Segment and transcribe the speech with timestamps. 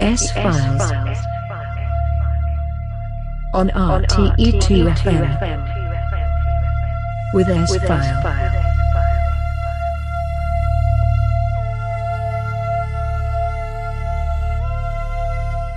[0.00, 0.90] S Files
[3.52, 5.28] on RTE2 FM
[7.34, 8.50] with S File.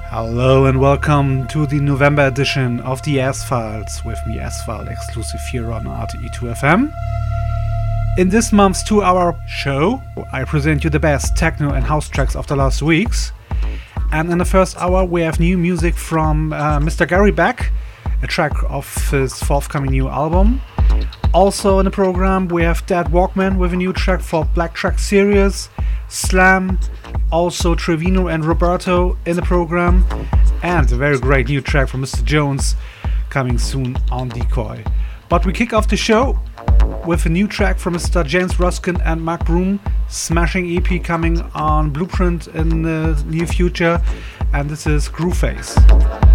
[0.09, 4.87] Hello and welcome to the November edition of the S Files with me, S File,
[4.87, 6.93] exclusive here on RTE2 FM.
[8.17, 12.37] In this month's two hour show, I present you the best techno and house tracks
[12.37, 13.33] of the last weeks.
[14.13, 17.07] And in the first hour, we have new music from uh, Mr.
[17.07, 17.71] Gary Beck,
[18.21, 20.61] a track of his forthcoming new album.
[21.33, 25.67] Also in the program, we have Deadwalkman with a new track for Black Track Series,
[26.09, 26.77] Slam,
[27.31, 30.05] also Trevino and Roberto in the program,
[30.61, 32.23] and a very great new track from Mr.
[32.23, 32.75] Jones
[33.31, 34.83] coming soon on Decoy.
[35.27, 36.39] But we kick off the show
[37.05, 38.25] with a new track from Mr.
[38.25, 44.01] James Ruskin and Mark Broom, smashing EP coming on Blueprint in the near future,
[44.53, 46.32] and this is Screwface.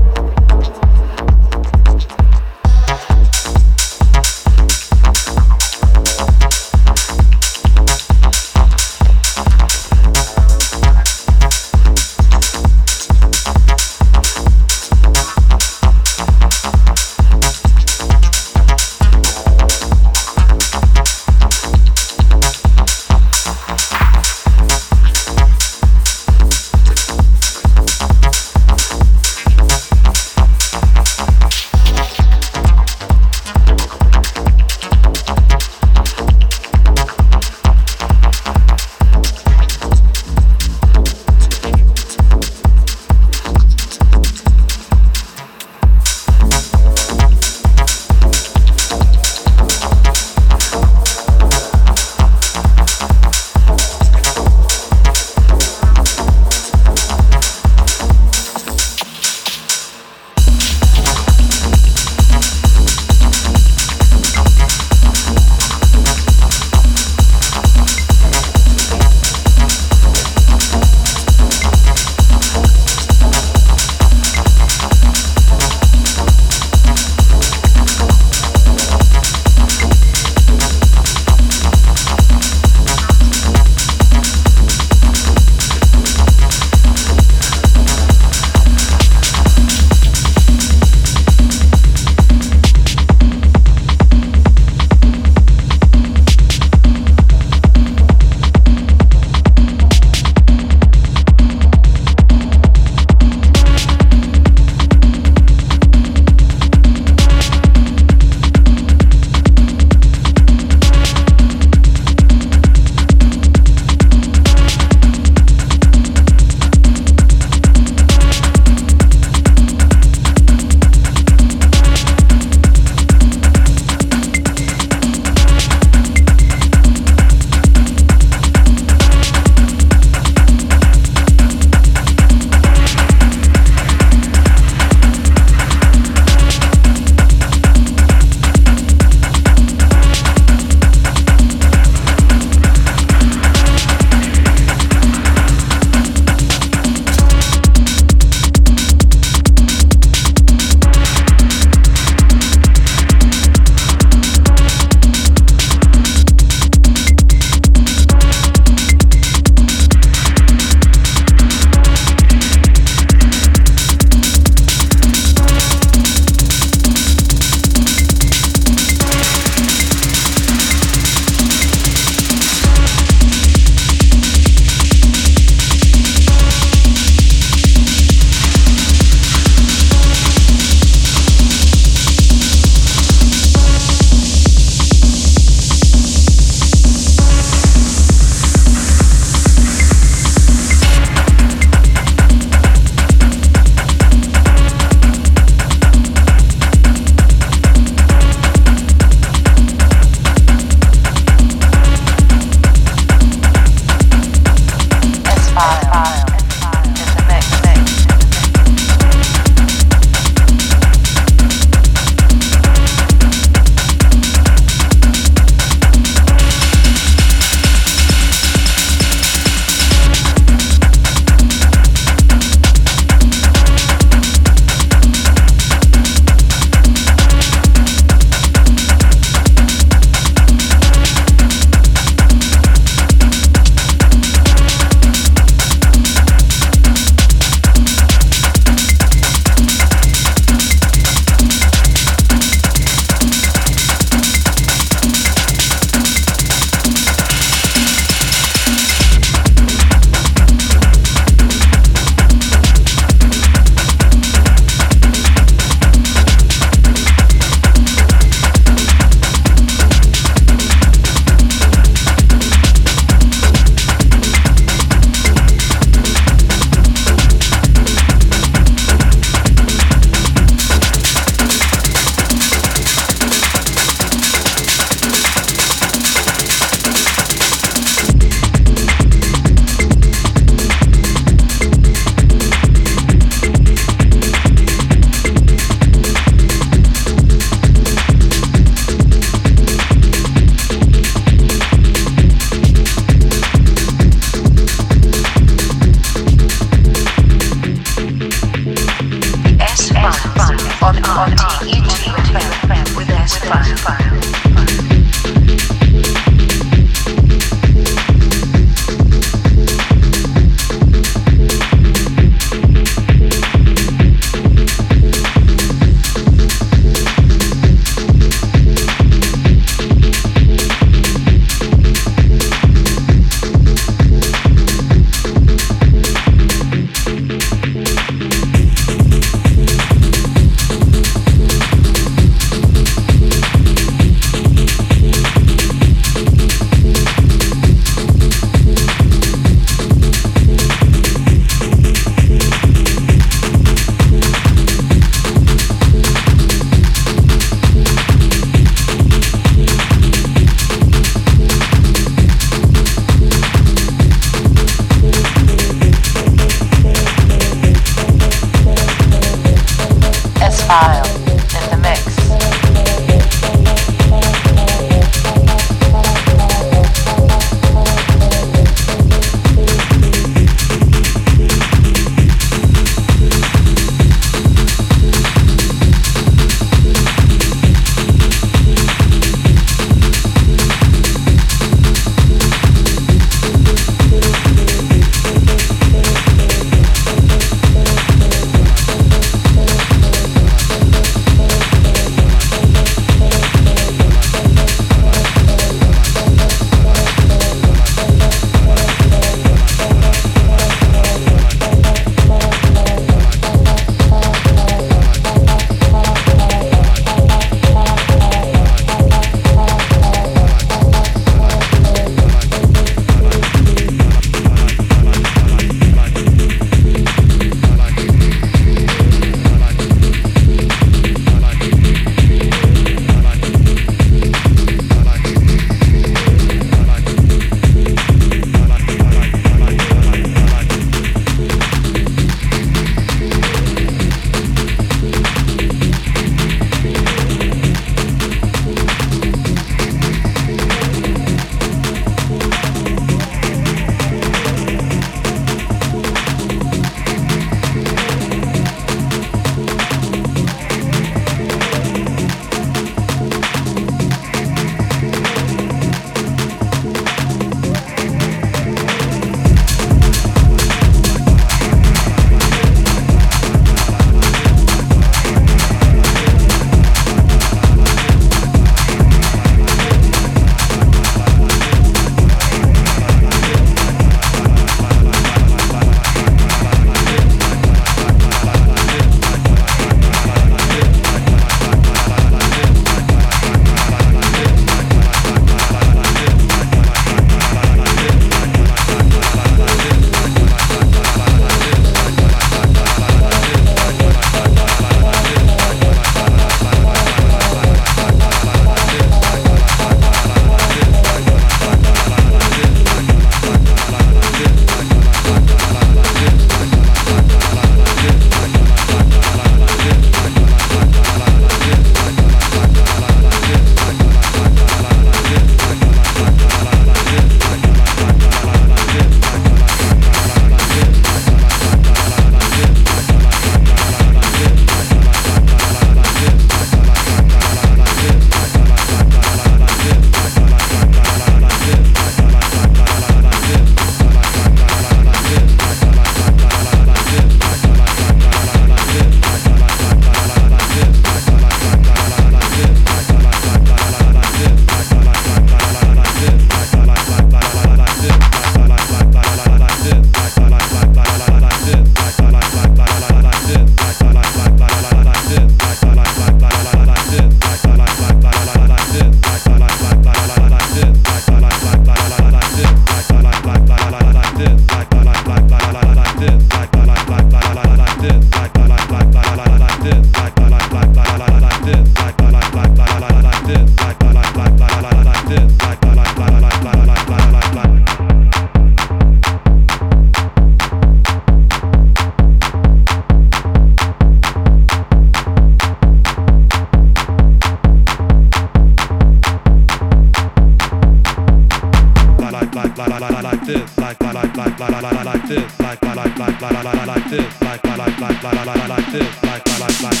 [594.34, 597.64] like like like like like this like like like like like like like this like
[597.64, 600.00] like like like like like like this like like like like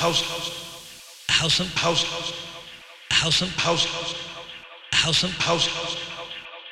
[0.00, 0.22] house
[1.28, 2.04] house and house
[3.10, 3.84] house and house
[4.90, 6.06] house and house house and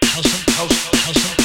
[0.08, 1.37] house house and house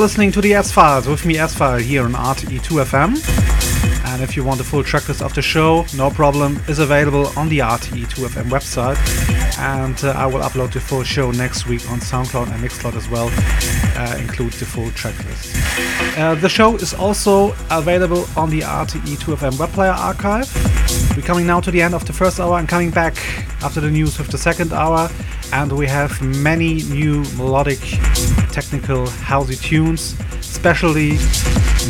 [0.00, 3.16] listening to the S Files with me, S File, here on RTE2FM.
[4.06, 7.50] And if you want the full tracklist of the show, no problem, is available on
[7.50, 8.96] the RTE2FM website.
[9.58, 13.10] And uh, I will upload the full show next week on SoundCloud and Mixcloud as
[13.10, 13.28] well,
[13.94, 15.54] uh, include the full tracklist.
[16.18, 20.48] Uh, the show is also available on the RTE2FM web player archive.
[21.14, 23.16] We're coming now to the end of the first hour and coming back
[23.62, 25.10] after the news with the second hour
[25.52, 27.80] and we have many new melodic,
[28.60, 31.16] technical housey tunes, especially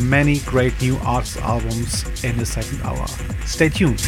[0.09, 3.07] many great new arts albums in the second hour.
[3.45, 4.01] Stay tuned.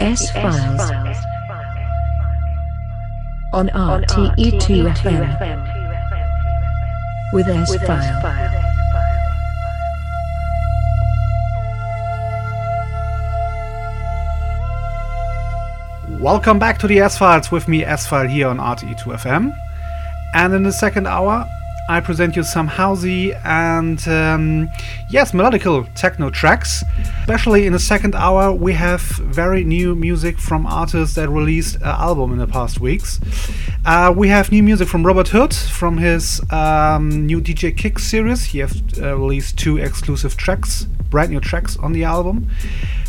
[0.00, 0.80] S Files
[3.52, 5.28] on RTE2 FM
[7.32, 8.64] with S File.
[16.20, 19.52] Welcome back to the S Files with me, S File, here on RTE2FM.
[20.34, 21.44] And in the second hour,
[21.90, 24.68] I present you some housey and um,
[25.10, 26.84] yes, melodical techno tracks.
[27.20, 31.82] Especially in the second hour, we have very new music from artists that released an
[31.84, 33.18] album in the past weeks.
[33.86, 38.44] Uh, we have new music from Robert Hood from his um, new DJ Kick series.
[38.44, 42.50] He has uh, released two exclusive tracks, brand new tracks on the album.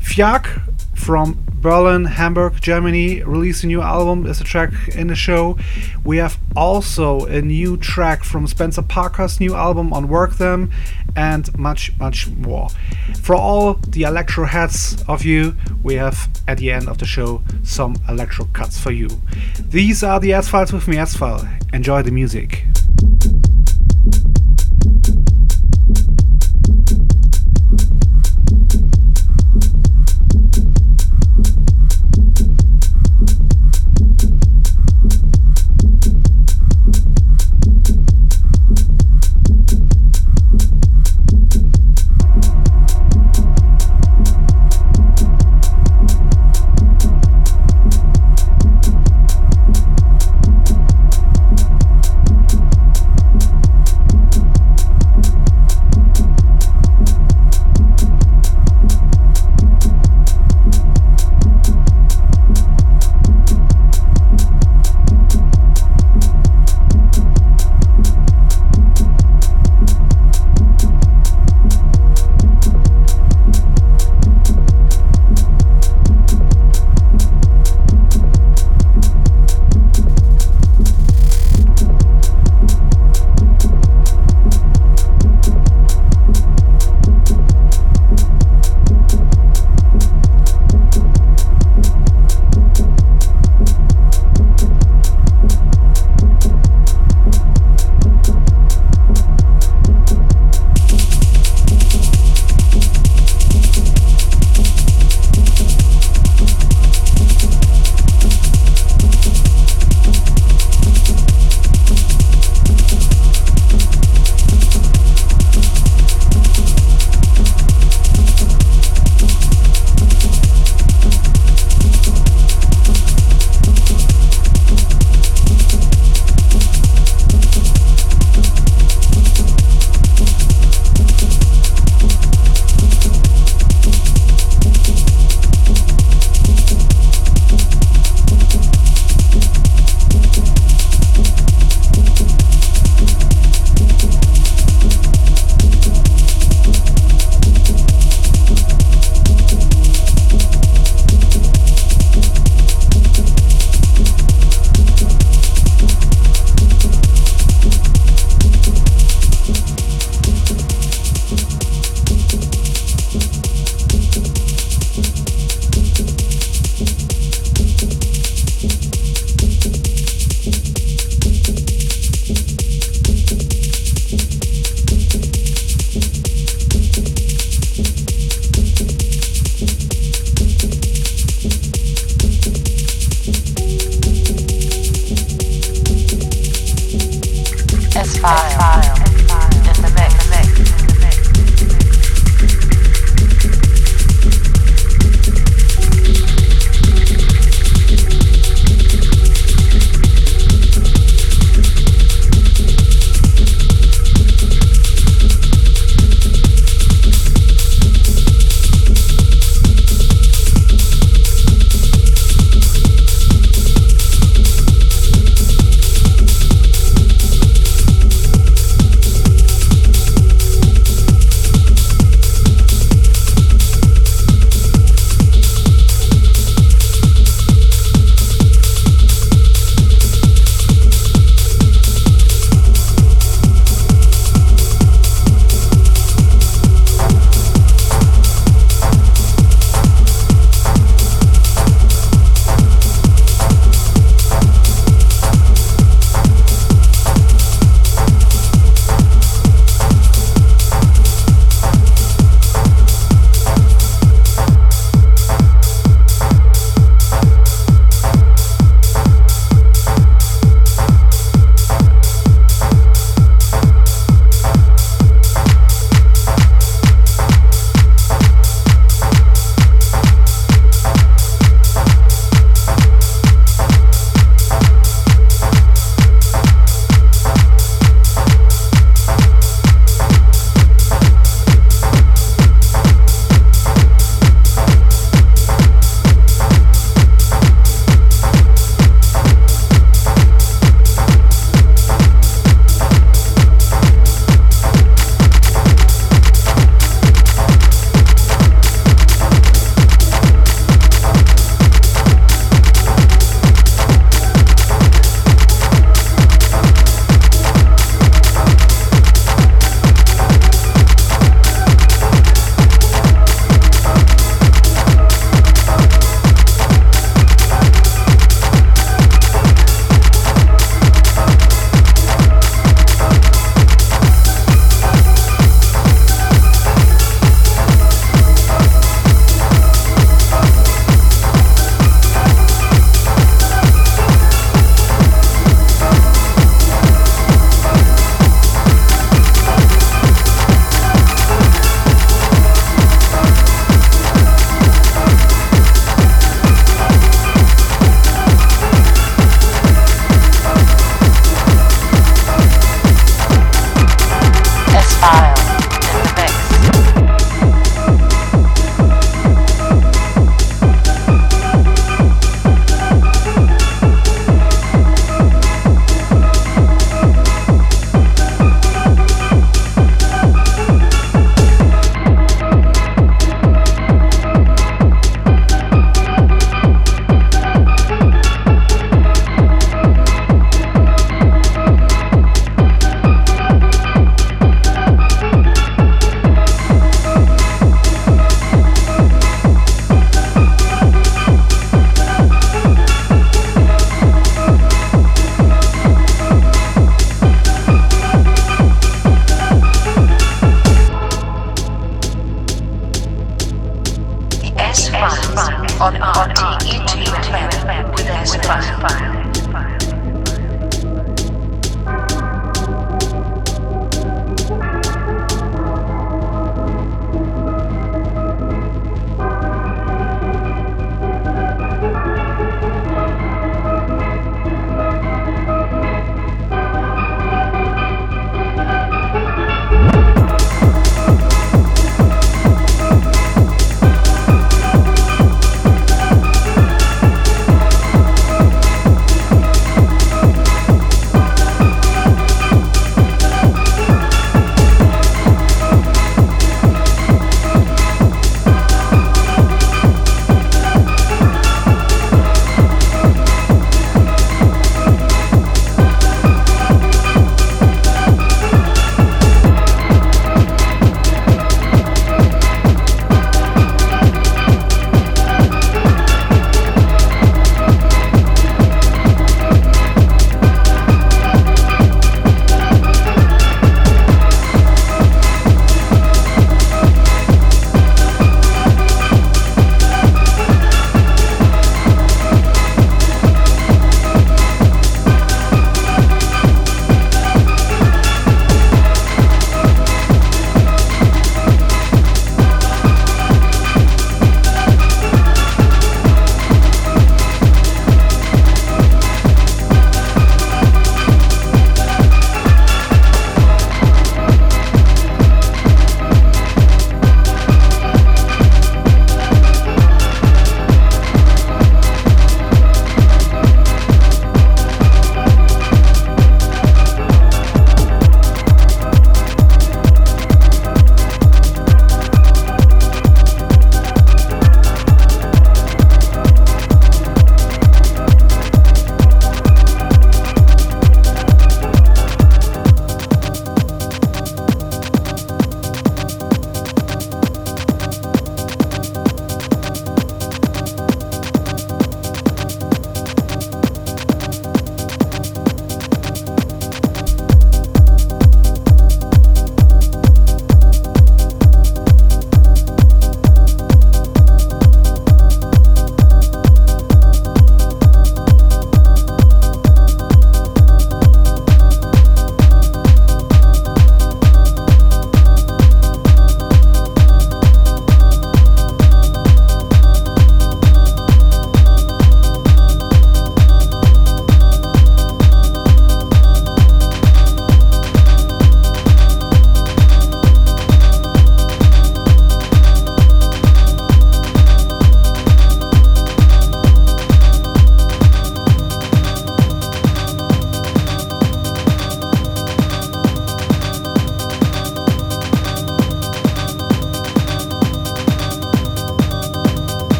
[0.00, 0.69] Fjaak
[1.00, 5.58] from Berlin, Hamburg, Germany released a new album as a track in the show.
[6.04, 10.70] We have also a new track from Spencer Parker's new album on Work Them
[11.16, 12.68] and much, much more.
[13.22, 17.42] For all the electro heads of you, we have at the end of the show
[17.62, 19.08] some electro cuts for you.
[19.58, 21.48] These are the S Files with me, S File.
[21.72, 22.66] Enjoy the music.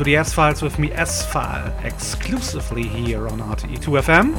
[0.00, 4.34] To the S Files with me, S File, exclusively here on RTE2FM.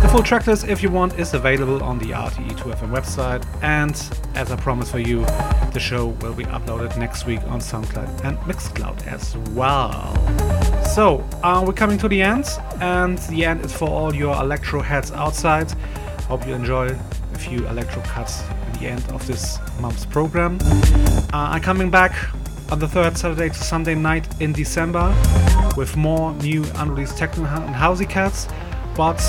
[0.00, 3.94] The full tracklist, if you want, is available on the RTE2FM website, and
[4.34, 5.26] as I promised for you,
[5.74, 10.14] the show will be uploaded next week on SoundCloud and Mixcloud as well.
[10.86, 12.46] So, uh, we're coming to the end,
[12.80, 15.70] and the end is for all your electro heads outside.
[16.28, 20.58] Hope you enjoy a few electro cuts at the end of this month's program.
[20.62, 22.12] Uh, I'm coming back
[22.70, 25.14] on the third Saturday to Sunday night in December
[25.76, 28.48] with more new unreleased techno and housey cuts,
[28.96, 29.20] but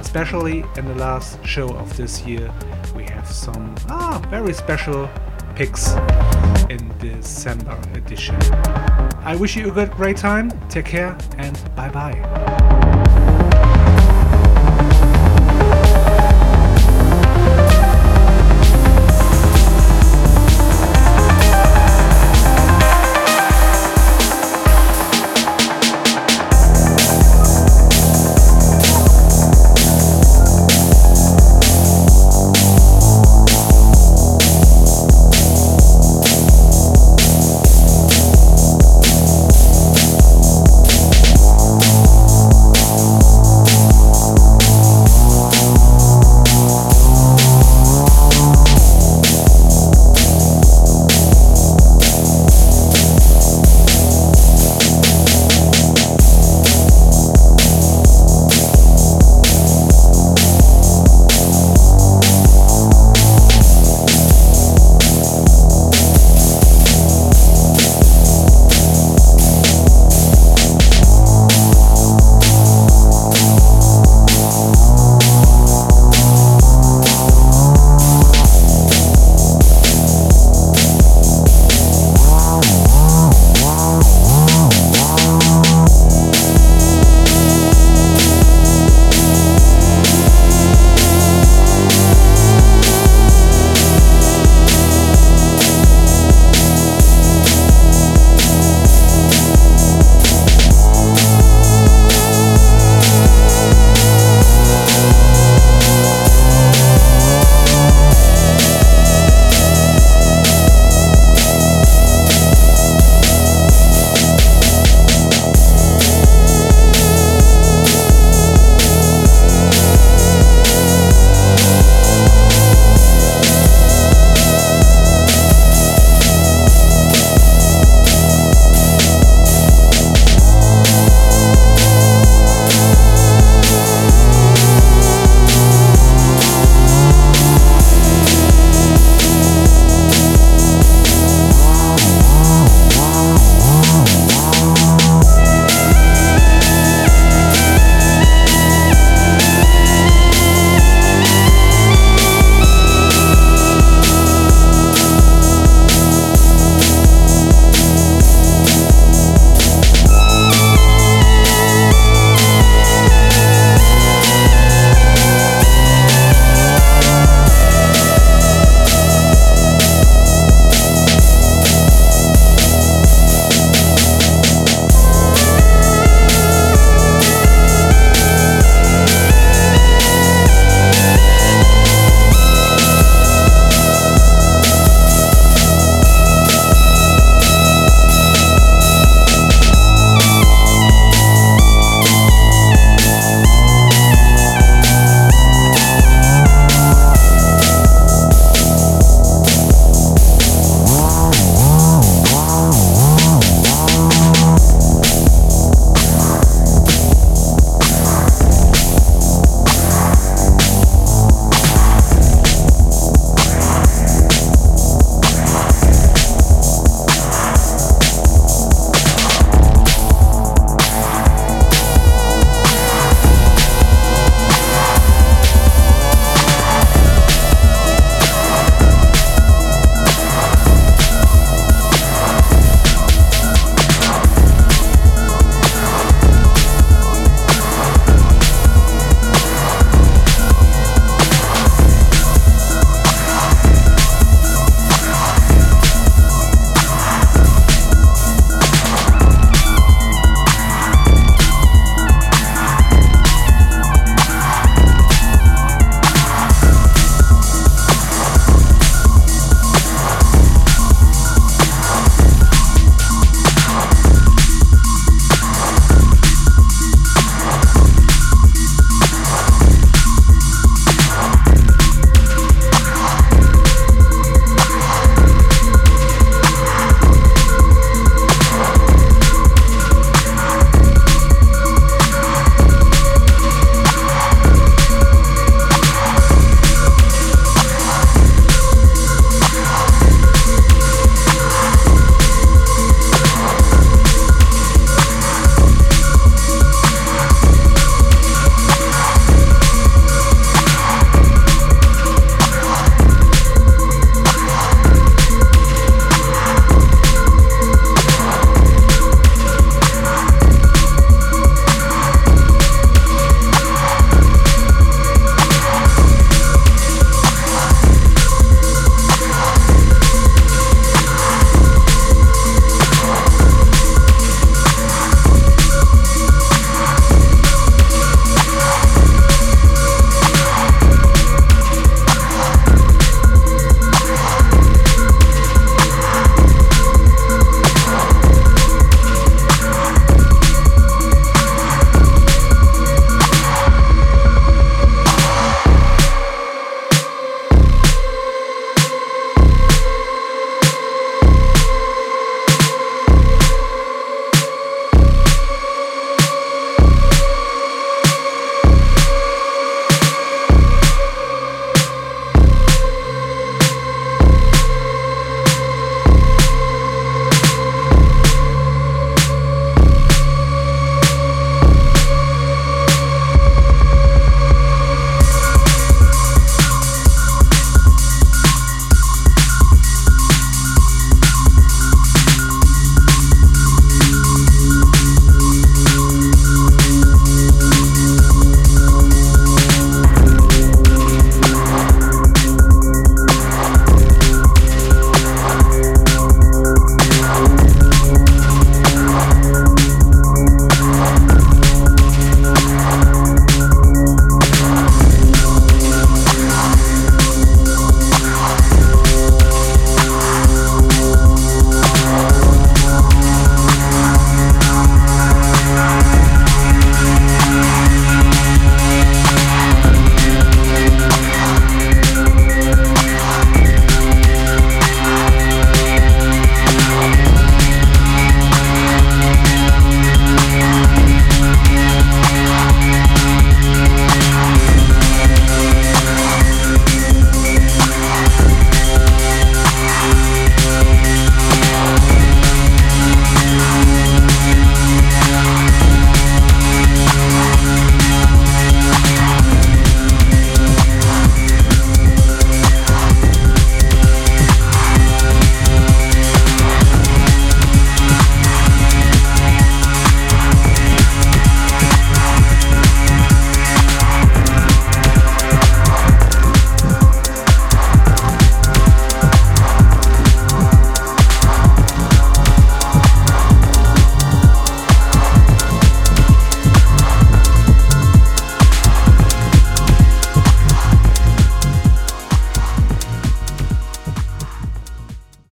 [0.00, 2.52] especially in the last show of this year,
[2.94, 5.08] we have some ah, very special
[5.54, 5.94] picks
[6.68, 8.36] in December edition.
[9.22, 10.50] I wish you a good, great time.
[10.68, 12.49] Take care and bye bye.